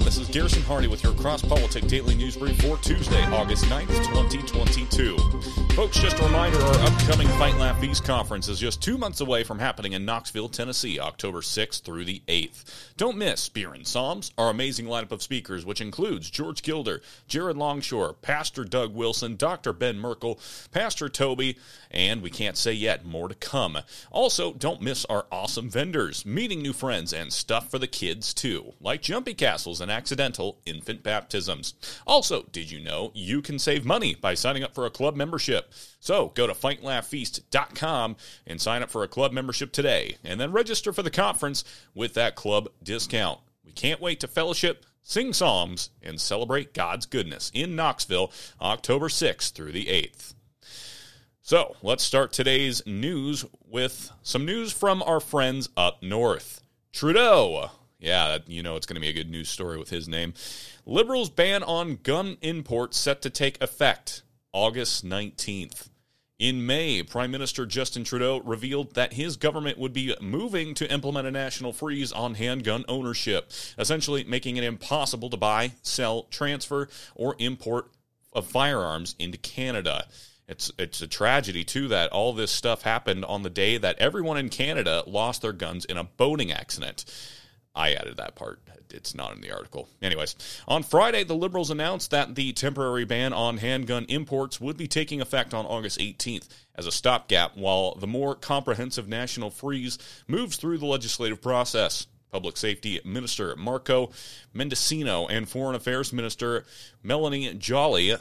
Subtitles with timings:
[0.00, 3.88] This is Garrison Hardy with your Cross Politic Daily News Brief for Tuesday, August 9th,
[4.06, 5.16] 2022.
[5.74, 9.44] Folks, just a reminder our upcoming Fight Laugh Feast conference is just two months away
[9.44, 12.64] from happening in Knoxville, Tennessee, October 6th through the 8th.
[12.96, 17.56] Don't miss Beer and Psalms, our amazing lineup of speakers, which includes George Gilder, Jared
[17.56, 19.72] Longshore, Pastor Doug Wilson, Dr.
[19.72, 20.40] Ben Merkle,
[20.72, 21.56] Pastor Toby,
[21.90, 23.78] and we can't say yet, more to come.
[24.10, 28.74] Also, don't miss our awesome vendors, meeting new friends, and stuff for the kids too,
[28.80, 31.74] like jumpy castles and accidental infant baptisms.
[32.06, 35.72] Also, did you know you can save money by signing up for a club membership?
[35.98, 40.92] So go to fightlaughfeast.com and sign up for a club membership today, and then register
[40.92, 41.64] for the conference
[41.94, 43.40] with that club discount.
[43.64, 49.52] We can't wait to fellowship, sing psalms, and celebrate God's goodness in Knoxville, October 6th
[49.52, 50.34] through the 8th.
[51.50, 56.62] So let's start today's news with some news from our friends up north.
[56.92, 57.72] Trudeau.
[57.98, 60.32] Yeah, you know it's going to be a good news story with his name.
[60.86, 65.88] Liberals' ban on gun imports set to take effect August 19th.
[66.38, 71.26] In May, Prime Minister Justin Trudeau revealed that his government would be moving to implement
[71.26, 77.34] a national freeze on handgun ownership, essentially making it impossible to buy, sell, transfer, or
[77.40, 77.90] import
[78.32, 80.04] of firearms into Canada.
[80.50, 84.36] It's it's a tragedy too that all this stuff happened on the day that everyone
[84.36, 87.04] in Canada lost their guns in a boating accident.
[87.72, 88.60] I added that part.
[88.90, 89.88] It's not in the article.
[90.02, 90.34] Anyways,
[90.66, 95.20] on Friday, the Liberals announced that the temporary ban on handgun imports would be taking
[95.20, 100.78] effect on August 18th as a stopgap while the more comprehensive national freeze moves through
[100.78, 102.08] the legislative process.
[102.32, 104.10] Public Safety Minister Marco
[104.54, 106.64] Mendicino and Foreign Affairs Minister
[107.02, 108.16] Melanie Joly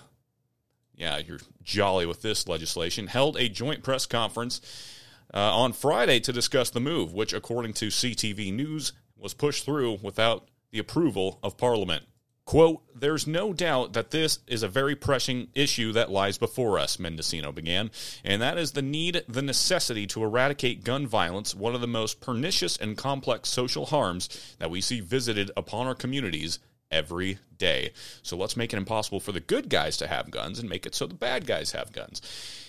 [1.00, 4.62] yeah, you're jolly with this legislation, held a joint press conference
[5.34, 10.00] uh, on Friday to discuss the move, which, according to CTV News, was pushed through
[10.04, 12.04] without the approval of Parliament.
[12.44, 16.98] Quote, There's no doubt that this is a very pressing issue that lies before us,
[16.98, 17.92] Mendicino began,
[18.26, 22.20] and that is the need, the necessity to eradicate gun violence, one of the most
[22.20, 26.60] pernicious and complex social harms that we see visited upon our communities
[26.92, 27.92] every day.
[28.24, 30.96] So let's make it impossible for the good guys to have guns and make it
[30.96, 32.22] so the bad guys have guns.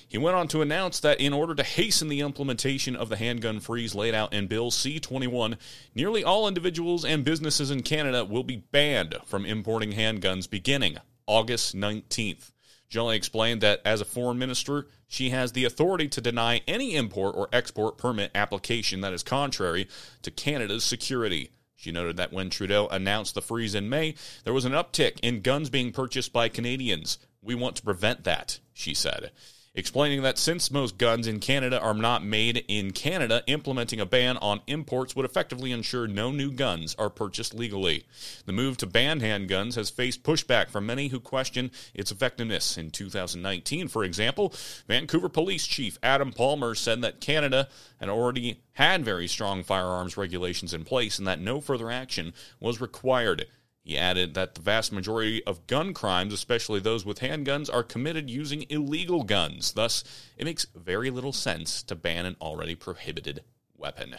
[0.07, 3.61] He went on to announce that in order to hasten the implementation of the handgun
[3.61, 5.57] freeze laid out in Bill C 21,
[5.95, 10.97] nearly all individuals and businesses in Canada will be banned from importing handguns beginning
[11.29, 12.51] August 19th.
[12.89, 17.37] Joly explained that as a foreign minister, she has the authority to deny any import
[17.37, 19.87] or export permit application that is contrary
[20.23, 21.51] to Canada's security.
[21.81, 24.15] She noted that when Trudeau announced the freeze in May,
[24.45, 27.17] there was an uptick in guns being purchased by Canadians.
[27.41, 29.31] We want to prevent that, she said
[29.75, 34.37] explaining that since most guns in Canada are not made in Canada, implementing a ban
[34.39, 38.05] on imports would effectively ensure no new guns are purchased legally.
[38.47, 42.77] The move to ban handguns has faced pushback from many who question its effectiveness.
[42.77, 44.53] In 2019, for example,
[44.89, 47.69] Vancouver Police Chief Adam Palmer said that Canada
[48.01, 52.81] had already had very strong firearms regulations in place and that no further action was
[52.81, 53.47] required.
[53.83, 58.29] He added that the vast majority of gun crimes, especially those with handguns, are committed
[58.29, 59.73] using illegal guns.
[59.73, 60.05] Thus,
[60.37, 63.43] it makes very little sense to ban an already prohibited
[63.77, 64.17] weapon.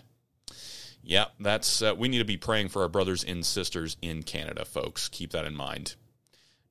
[1.04, 4.66] Yeah, that's uh, we need to be praying for our brothers and sisters in Canada,
[4.66, 5.10] folks.
[5.10, 5.96] Keep that in mind.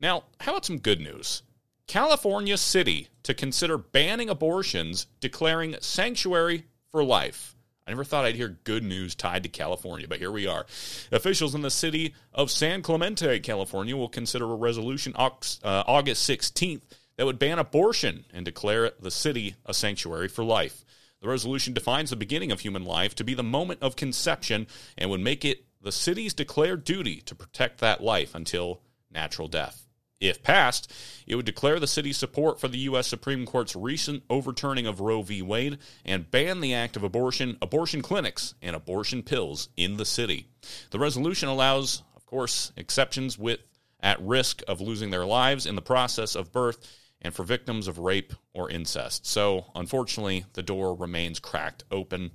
[0.00, 1.43] Now, how about some good news?
[1.87, 7.56] California City to consider banning abortions, declaring sanctuary for life.
[7.87, 10.67] I never thought I'd hear good news tied to California, but here we are.
[11.11, 15.31] Officials in the city of San Clemente, California, will consider a resolution uh,
[15.65, 16.83] August 16th
[17.17, 20.85] that would ban abortion and declare the city a sanctuary for life.
[21.21, 24.67] The resolution defines the beginning of human life to be the moment of conception
[24.97, 28.81] and would make it the city's declared duty to protect that life until
[29.11, 29.87] natural death.
[30.20, 30.92] If passed,
[31.26, 33.06] it would declare the city's support for the U.S.
[33.06, 35.41] Supreme Court's recent overturning of Roe v.
[35.41, 40.47] Wade and ban the act of abortion, abortion clinics, and abortion pills in the city.
[40.91, 43.61] The resolution allows, of course, exceptions with
[44.02, 46.87] at risk of losing their lives in the process of birth
[47.23, 49.26] and for victims of rape or incest.
[49.26, 52.32] So, unfortunately, the door remains cracked open.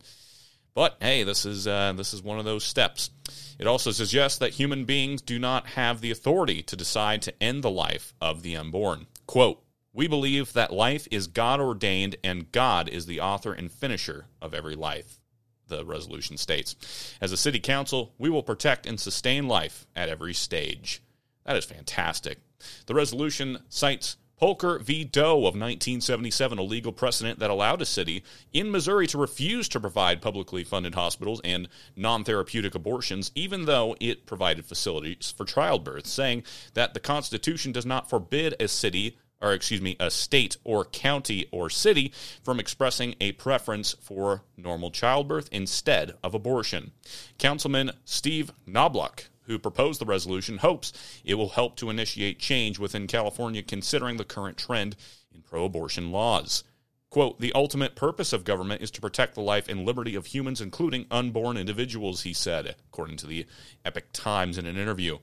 [0.75, 3.09] But hey, this is uh, this is one of those steps.
[3.57, 7.63] It also suggests that human beings do not have the authority to decide to end
[7.63, 9.07] the life of the unborn.
[9.25, 9.63] Quote,
[9.93, 14.53] we believe that life is God ordained and God is the author and finisher of
[14.53, 15.21] every life,
[15.69, 16.75] the resolution states.
[17.21, 21.01] As a city council, we will protect and sustain life at every stage.
[21.45, 22.39] That is fantastic.
[22.87, 25.03] The resolution cites Poelker v.
[25.05, 29.79] Doe of 1977, a legal precedent that allowed a city in Missouri to refuse to
[29.79, 36.05] provide publicly funded hospitals and non therapeutic abortions, even though it provided facilities for childbirth,
[36.05, 36.43] saying
[36.73, 41.45] that the Constitution does not forbid a city or excuse me, a state or county
[41.51, 42.11] or city
[42.43, 46.91] from expressing a preference for normal childbirth instead of abortion.
[47.37, 50.93] Councilman Steve Knoblock who proposed the resolution, hopes
[51.23, 54.95] it will help to initiate change within California considering the current trend
[55.33, 56.63] in pro abortion laws.
[57.09, 60.59] Quote, the ultimate purpose of government is to protect the life and liberty of humans,
[60.59, 63.45] including unborn individuals, he said, according to the
[63.85, 65.19] Epoch Times in an interview.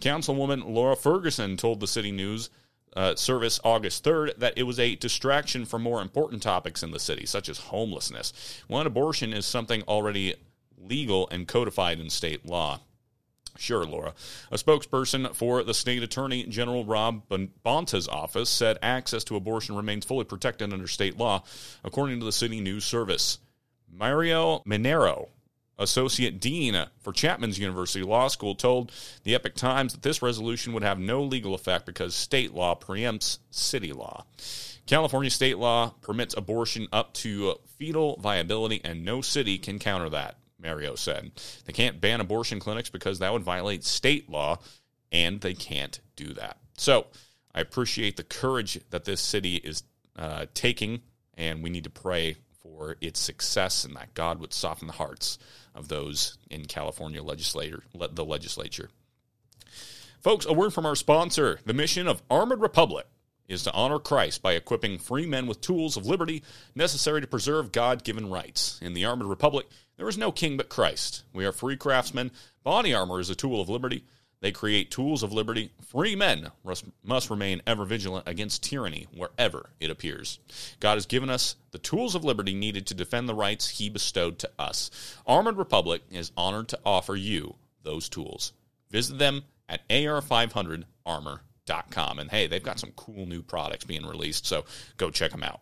[0.00, 2.48] Councilwoman Laura Ferguson told the City News
[2.94, 7.00] uh, service August 3rd that it was a distraction from more important topics in the
[7.00, 10.34] city, such as homelessness, when abortion is something already
[10.78, 12.80] legal and codified in state law.
[13.58, 14.14] Sure, Laura.
[14.50, 17.22] A spokesperson for the state attorney general Rob
[17.62, 21.44] Bonta's office said access to abortion remains fully protected under state law,
[21.84, 23.38] according to the city news service.
[23.90, 25.28] Mario Mainero,
[25.78, 28.90] associate dean for Chapman's University Law School, told
[29.24, 33.38] the Epoch Times that this resolution would have no legal effect because state law preempts
[33.50, 34.24] city law.
[34.86, 40.36] California state law permits abortion up to fetal viability, and no city can counter that.
[40.62, 41.32] Mario said.
[41.64, 44.58] They can't ban abortion clinics because that would violate state law,
[45.10, 46.58] and they can't do that.
[46.76, 47.06] So
[47.54, 49.82] I appreciate the courage that this city is
[50.16, 51.02] uh, taking,
[51.34, 55.38] and we need to pray for its success and that God would soften the hearts
[55.74, 57.82] of those in California legislator,
[58.12, 58.90] the legislature.
[60.20, 61.58] Folks, a word from our sponsor.
[61.66, 63.06] The mission of Armored Republic
[63.48, 66.42] is to honor Christ by equipping free men with tools of liberty
[66.74, 68.78] necessary to preserve God given rights.
[68.82, 69.66] In the Armored Republic,
[69.96, 71.22] there is no king but Christ.
[71.32, 72.30] We are free craftsmen.
[72.64, 74.04] Body armor is a tool of liberty.
[74.40, 75.70] They create tools of liberty.
[75.86, 76.50] Free men
[77.04, 80.40] must remain ever vigilant against tyranny wherever it appears.
[80.80, 84.40] God has given us the tools of liberty needed to defend the rights he bestowed
[84.40, 84.90] to us.
[85.26, 87.54] Armored Republic is honored to offer you
[87.84, 88.52] those tools.
[88.90, 89.86] Visit them at
[91.66, 92.18] ar500armor.com.
[92.18, 94.64] And hey, they've got some cool new products being released, so
[94.96, 95.60] go check them out.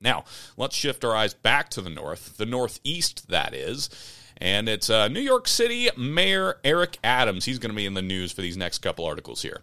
[0.00, 0.24] Now,
[0.56, 3.88] let's shift our eyes back to the north, the northeast, that is.
[4.36, 7.46] And it's uh, New York City Mayor Eric Adams.
[7.46, 9.62] He's going to be in the news for these next couple articles here.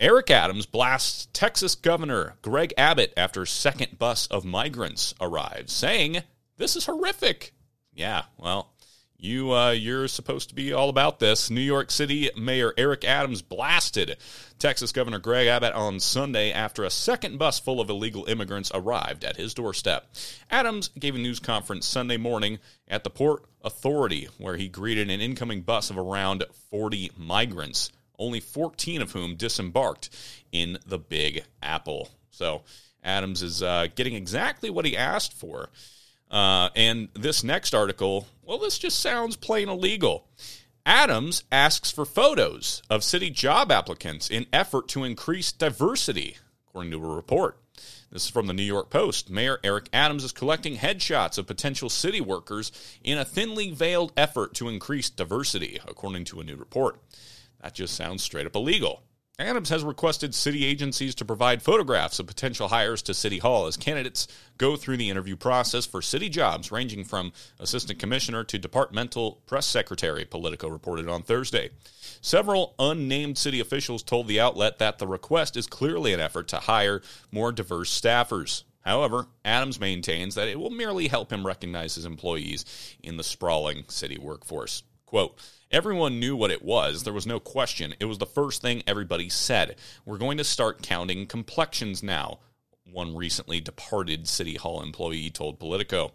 [0.00, 6.22] Eric Adams blasts Texas Governor Greg Abbott after second bus of migrants arrives, saying,
[6.56, 7.52] This is horrific.
[7.92, 8.72] Yeah, well,
[9.18, 11.50] you uh, you're supposed to be all about this.
[11.50, 14.16] New York City Mayor Eric Adams blasted
[14.58, 19.24] Texas Governor Greg Abbott on Sunday after a second bus full of illegal immigrants arrived
[19.24, 20.06] at his doorstep.
[20.50, 22.58] Adams gave a news conference Sunday morning
[22.88, 28.40] at the Port Authority where he greeted an incoming bus of around 40 migrants, only
[28.40, 30.10] 14 of whom disembarked
[30.52, 32.10] in the Big Apple.
[32.30, 32.62] So
[33.02, 35.70] Adams is uh, getting exactly what he asked for.
[36.30, 40.26] Uh, and this next article, well, this just sounds plain illegal.
[40.84, 46.36] Adams asks for photos of city job applicants in effort to increase diversity,
[46.68, 47.58] according to a report.
[48.10, 49.28] This is from the New York Post.
[49.28, 52.70] Mayor Eric Adams is collecting headshots of potential city workers
[53.02, 57.00] in a thinly veiled effort to increase diversity, according to a new report.
[57.60, 59.02] That just sounds straight up illegal.
[59.38, 63.76] Adams has requested city agencies to provide photographs of potential hires to City Hall as
[63.76, 69.42] candidates go through the interview process for city jobs ranging from assistant commissioner to departmental
[69.44, 71.68] press secretary, Politico reported on Thursday.
[72.22, 76.56] Several unnamed city officials told the outlet that the request is clearly an effort to
[76.56, 78.62] hire more diverse staffers.
[78.86, 82.64] However, Adams maintains that it will merely help him recognize his employees
[83.02, 84.82] in the sprawling city workforce.
[85.04, 85.38] Quote,
[85.72, 87.02] Everyone knew what it was.
[87.02, 87.94] There was no question.
[87.98, 89.74] It was the first thing everybody said.
[90.04, 92.38] We're going to start counting complexions now,
[92.84, 96.12] one recently departed City Hall employee told Politico.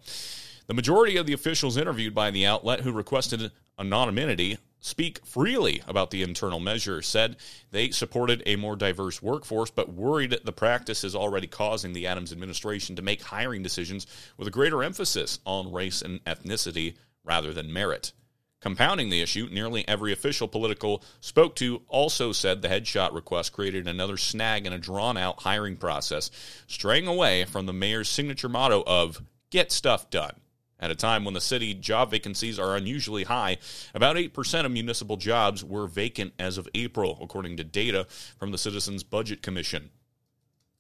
[0.68, 6.12] The majority of the officials interviewed by the outlet who requested anonymity speak freely about
[6.12, 7.36] the internal measure, said
[7.72, 12.32] they supported a more diverse workforce, but worried the practice is already causing the Adams
[12.32, 17.72] administration to make hiring decisions with a greater emphasis on race and ethnicity rather than
[17.72, 18.14] merit.
[18.62, 23.88] Compounding the issue, nearly every official political spoke to also said the headshot request created
[23.88, 26.30] another snag in a drawn out hiring process,
[26.68, 30.36] straying away from the mayor's signature motto of get stuff done.
[30.80, 33.58] At a time when the city job vacancies are unusually high,
[33.96, 38.58] about 8% of municipal jobs were vacant as of April, according to data from the
[38.58, 39.90] Citizens Budget Commission.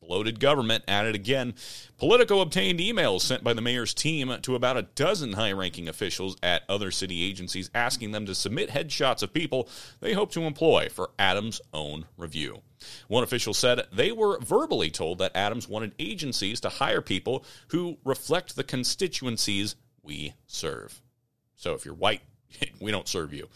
[0.01, 1.53] Bloated government at it again.
[1.97, 6.35] Politico obtained emails sent by the mayor's team to about a dozen high ranking officials
[6.41, 10.89] at other city agencies asking them to submit headshots of people they hope to employ
[10.89, 12.61] for Adams' own review.
[13.07, 17.97] One official said they were verbally told that Adams wanted agencies to hire people who
[18.03, 20.99] reflect the constituencies we serve.
[21.55, 22.21] So if you're white,
[22.79, 23.47] we don't serve you.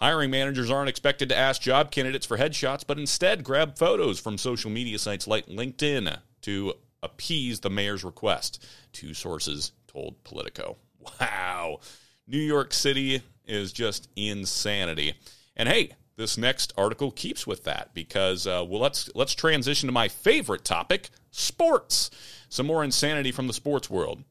[0.00, 4.38] Hiring managers aren't expected to ask job candidates for headshots, but instead grab photos from
[4.38, 10.76] social media sites like LinkedIn to appease the mayor's request, two sources told Politico.
[11.18, 11.80] Wow.
[12.26, 15.14] New York City is just insanity.
[15.56, 19.92] And hey, this next article keeps with that because uh, well let's let's transition to
[19.92, 22.10] my favorite topic, sports.
[22.50, 24.22] Some more insanity from the sports world.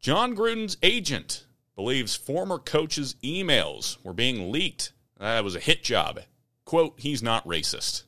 [0.00, 4.92] Jon Gruden's agent believes former coaches' emails were being leaked
[5.22, 6.20] that was a hit job.
[6.64, 8.04] Quote, he's not racist.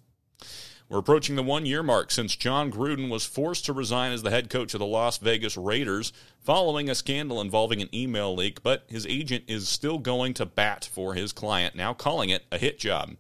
[0.89, 4.31] We're approaching the one year mark since Jon Gruden was forced to resign as the
[4.31, 8.85] head coach of the Las Vegas Raiders following a scandal involving an email leak, but
[8.89, 12.79] his agent is still going to bat for his client, now calling it a hit
[12.79, 13.17] job.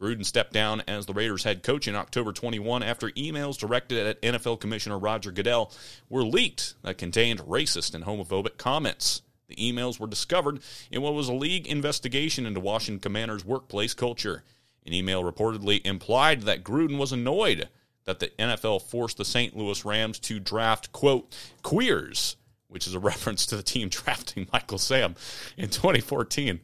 [0.00, 4.22] Gruden stepped down as the Raiders head coach in October 21 after emails directed at
[4.22, 5.70] NFL Commissioner Roger Goodell
[6.08, 9.22] were leaked that contained racist and homophobic comments.
[9.48, 14.44] The emails were discovered in what was a league investigation into Washington Commanders' workplace culture.
[14.86, 17.68] An email reportedly implied that Gruden was annoyed
[18.04, 19.56] that the NFL forced the St.
[19.56, 22.36] Louis Rams to draft, quote, queers,
[22.68, 25.14] which is a reference to the team drafting Michael Sam
[25.56, 26.60] in 2014.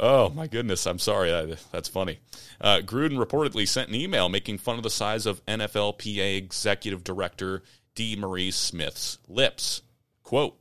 [0.00, 0.86] Oh, my goodness.
[0.86, 1.56] I'm sorry.
[1.72, 2.20] That's funny.
[2.60, 7.62] Uh, Gruden reportedly sent an email making fun of the size of NFLPA executive director
[7.96, 9.82] DeMaurice Smith's lips.
[10.22, 10.56] Quote,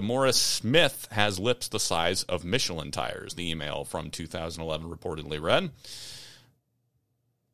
[0.00, 5.70] DeMaurice Smith has lips the size of Michelin tires, the email from 2011 reportedly read.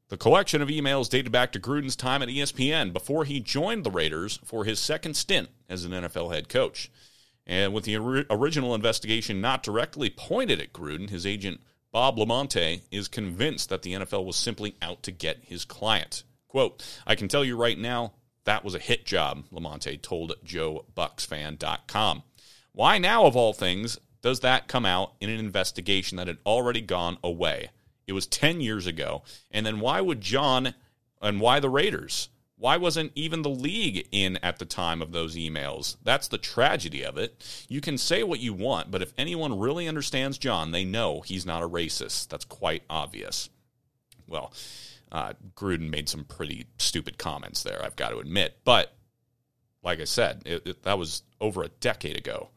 [0.09, 3.91] The collection of emails dated back to Gruden's time at ESPN before he joined the
[3.91, 6.91] Raiders for his second stint as an NFL head coach.
[7.45, 7.97] And with the
[8.31, 11.61] original investigation not directly pointed at Gruden, his agent
[11.91, 16.23] Bob LaMonte is convinced that the NFL was simply out to get his client.
[16.47, 18.13] Quote, I can tell you right now,
[18.45, 22.23] that was a hit job, Lamonte told JoeBucksFan.com.
[22.77, 26.83] Why now, of all things, does that come out in an investigation that had already
[26.83, 27.71] gone away?
[28.07, 29.23] It was 10 years ago.
[29.51, 30.75] And then why would Jon
[31.23, 32.29] and why the Raiders?
[32.59, 35.97] Why wasn't even the league in at the time of those emails?
[36.05, 37.43] That's the tragedy of it.
[37.67, 41.47] You can say what you want, but if anyone really understands Jon, they know he's
[41.47, 42.29] not a racist.
[42.29, 43.49] That's quite obvious.
[44.27, 44.53] Well,
[45.11, 48.59] uh, Gruden made some pretty stupid comments there, I've got to admit.
[48.65, 48.93] But
[49.83, 52.51] like I said, it, it, that was over a decade ago.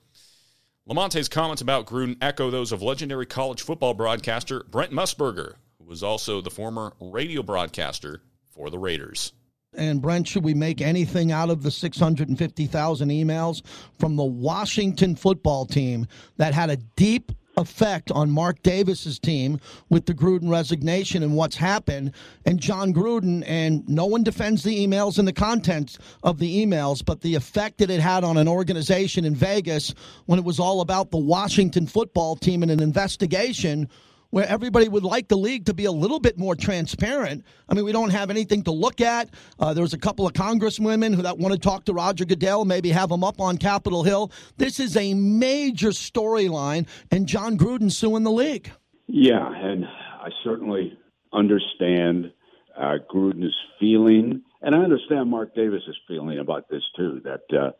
[0.90, 6.02] Lamonte's comments about Gruden echo those of legendary college football broadcaster Brent Musburger, who was
[6.02, 9.32] also the former radio broadcaster for the Raiders.
[9.76, 13.62] And Brent, should we make anything out of the 650,000 emails
[14.00, 20.06] from the Washington football team that had a deep effect on Mark Davis's team with
[20.06, 22.14] the Gruden resignation and what's happened.
[22.46, 27.04] And Jon Gruden, and no one defends the emails and the contents of the emails,
[27.04, 29.94] but the effect that it had on an organization in Vegas
[30.26, 33.90] when it was all about the Washington football team and an investigation
[34.32, 37.44] where everybody would like the league to be a little bit more transparent.
[37.68, 39.30] I mean, we don't have anything to look at.
[39.60, 42.90] Uh, there's a couple of congresswomen who that want to talk to Roger Goodell, maybe
[42.90, 44.32] have him up on Capitol Hill.
[44.58, 48.72] This is a major storyline, and Jon Gruden suing the league.
[49.08, 50.98] Yeah, and I certainly
[51.34, 52.32] understand
[52.78, 57.22] uh, Gruden's feeling, and I understand Mark Davis's feeling about this too.
[57.24, 57.72] That, uh,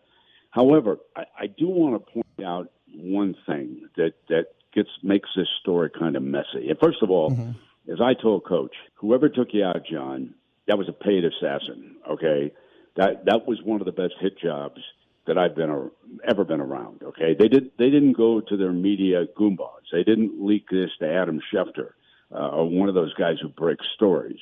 [0.50, 5.48] however, I, I do want to point out one thing that that gets makes this
[5.62, 6.70] story kind of messy.
[6.70, 7.92] And first of all, mm-hmm.
[7.92, 10.34] as I told Coach, whoever took you out, Jon,
[10.68, 11.96] that was a paid assassin.
[12.10, 12.52] Okay,
[12.96, 14.82] that that was one of the best hit jobs
[15.28, 15.90] that I've been
[16.28, 17.04] ever been around.
[17.04, 19.90] Okay, they did they didn't go to their media goombas.
[19.92, 21.92] They didn't leak this to Adam Schefter
[22.34, 24.40] uh, or one of those guys who break stories.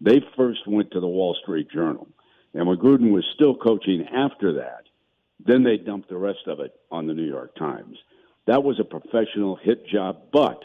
[0.00, 2.08] They first went to the Wall Street Journal,
[2.54, 4.84] and when Gruden was still coaching after that,
[5.44, 7.96] then they dumped the rest of it on the New York Times.
[8.48, 10.22] That was a professional hit job.
[10.32, 10.62] But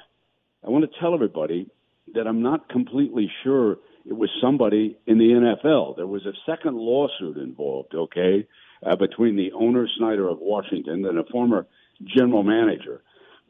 [0.66, 1.70] I want to tell everybody
[2.14, 3.74] that I'm not completely sure
[4.06, 5.26] it was somebody in the
[5.66, 5.98] NFL.
[5.98, 8.48] There was a second lawsuit involved, okay,
[8.86, 11.68] uh, between the owner, Snyder of Washington, and a former
[12.06, 13.02] general manager.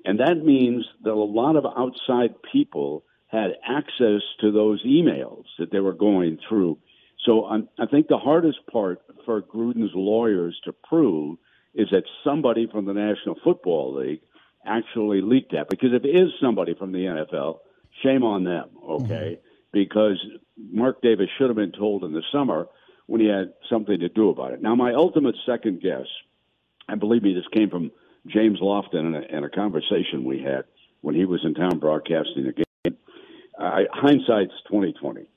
[0.04, 5.72] And that means that a lot of outside people had access to those emails that
[5.72, 6.80] they were going through.
[7.24, 11.38] So um, I think the hardest part for Gruden's lawyers to prove
[11.76, 14.22] is that somebody from the National Football League
[14.66, 15.70] actually leaked that.
[15.70, 17.60] Because if it is somebody from the NFL,
[18.04, 19.38] shame on them, okay?
[19.38, 19.48] Mm-hmm.
[19.72, 20.24] Because
[20.72, 22.68] Mark Davis should have been told in the summer
[23.08, 24.62] when he had something to do about it.
[24.62, 26.06] Now, my ultimate second guess,
[26.88, 27.92] and believe me, this came from
[28.28, 30.66] James Lofton in a, in a conversation we had
[31.02, 32.98] when he was in town broadcasting the game.
[33.60, 35.30] Uh, hindsight's twenty twenty.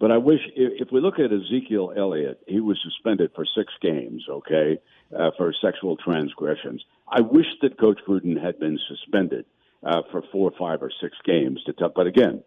[0.00, 4.24] But I wish, if we look at Ezekiel Elliott, he was suspended for six games,
[4.30, 4.78] okay,
[5.16, 6.84] uh, for sexual transgressions.
[7.08, 9.44] I wish that Coach Gruden had been suspended
[9.82, 11.62] uh, for four, five, or six games.
[11.66, 12.44] To tell, but again,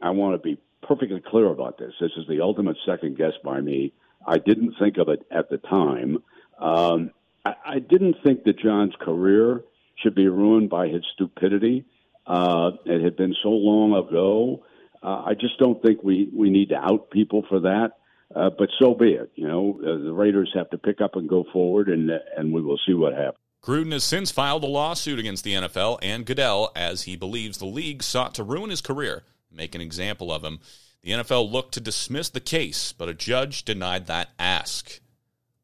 [0.00, 1.92] I want to be perfectly clear about this.
[2.00, 3.92] This is the ultimate second guess by me.
[4.26, 6.18] I didn't think of it at the time.
[6.58, 7.12] Um,
[7.44, 9.62] I, I didn't think that Jon's career
[10.02, 11.84] should be ruined by his stupidity.
[12.26, 14.64] Uh, it had been so long ago.
[15.02, 17.92] Uh, I just don't think we, we need to out people for that.
[18.34, 19.30] Uh, but so be it.
[19.36, 22.60] You know, uh, the Raiders have to pick up and go forward, and and we
[22.60, 23.38] will see what happens.
[23.62, 27.66] Gruden has since filed a lawsuit against the NFL and Goodell as he believes the
[27.66, 30.60] league sought to ruin his career, make an example of him.
[31.02, 35.00] The NFL looked to dismiss the case, but a judge denied that ask.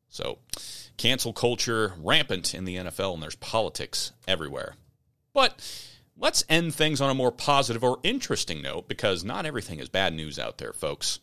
[0.08, 0.38] So,
[0.96, 4.74] cancel culture rampant in the NFL, and there's politics everywhere.
[5.32, 5.60] But
[6.16, 10.14] let's end things on a more positive or interesting note because not everything is bad
[10.14, 11.20] news out there, folks.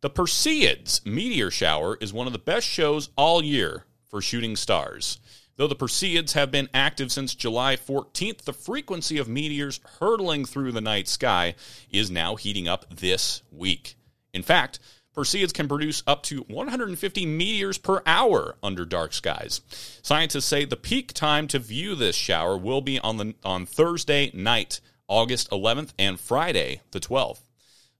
[0.00, 5.18] The Perseids meteor shower is one of the best shows all year for shooting stars.
[5.56, 10.72] Though the Perseids have been active since July 14th, the frequency of meteors hurtling through
[10.72, 11.54] the night sky
[11.90, 13.94] is now heating up this week.
[14.32, 14.80] In fact,
[15.14, 19.60] Perseids can produce up to 150 meteors per hour under dark skies.
[20.02, 24.30] Scientists say the peak time to view this shower will be on the on Thursday
[24.32, 27.40] night, August 11th, and Friday the 12th.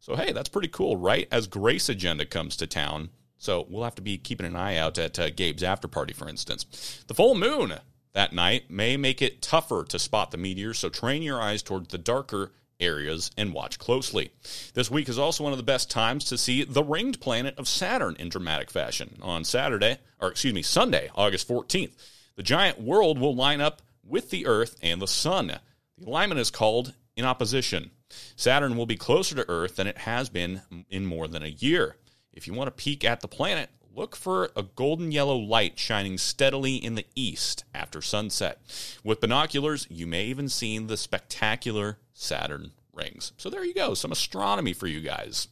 [0.00, 1.28] So hey, that's pretty cool, right?
[1.31, 4.99] As Grace Agenda comes to town, so we'll have to be keeping an eye out
[4.99, 7.04] at uh, Gabe's after party, for instance.
[7.09, 7.75] The full moon
[8.14, 11.88] that night may make it tougher to spot the meteors, so train your eyes towards
[11.88, 14.32] the darker areas and watch closely.
[14.74, 17.68] This week is also one of the best times to see the ringed planet of
[17.68, 19.18] Saturn in dramatic fashion.
[19.22, 21.92] On Saturday, or excuse me, Sunday, August 14th,
[22.36, 25.58] the giant world will line up with the Earth and the Sun.
[25.98, 27.90] The alignment is called in opposition.
[28.36, 31.96] Saturn will be closer to Earth than it has been in more than a year.
[32.32, 36.18] If you want to peek at the planet, look for a golden yellow light shining
[36.18, 38.61] steadily in the east after sunset.
[39.04, 43.32] With binoculars, you may even see the spectacular Saturn rings.
[43.37, 45.49] So there you go, some astronomy for you guys.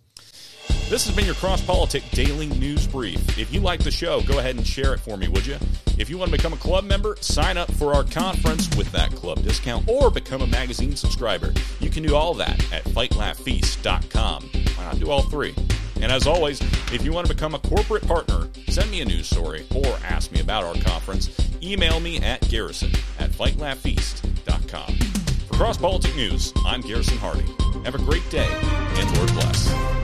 [0.89, 3.39] This has been your Cross Politic Daily News Brief.
[3.39, 5.57] If you like the show, go ahead and share it for me, would you?
[5.99, 9.11] If you want to become a club member, sign up for our conference with that
[9.13, 11.53] club discount or become a magazine subscriber.
[11.79, 14.51] You can do all that at fightlaughfeast.com.
[14.77, 15.55] Why not do all three?
[16.03, 16.61] And as always,
[16.93, 20.33] if you want to become a corporate partner, send me a news story or ask
[20.33, 21.31] me about our conference,
[21.63, 24.95] email me at garrison at fightlaughfeast.com.
[25.47, 27.47] For Cross Politic News, I'm Garrison Hardy.
[27.85, 30.00] Have a great day, and Lord bless.